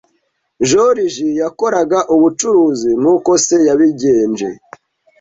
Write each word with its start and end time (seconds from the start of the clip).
Joriji 0.69 1.27
yakoraga 1.41 1.99
ubucuruzi 2.15 2.89
nkuko 2.99 3.31
se 3.45 3.57
yabigenje. 3.67 4.49